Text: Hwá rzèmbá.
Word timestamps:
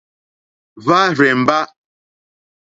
Hwá 0.83 0.99
rzèmbá. 1.15 1.59